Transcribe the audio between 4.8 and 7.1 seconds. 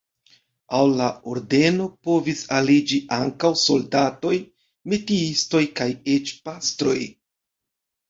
metiistoj kaj eĉ pastroj.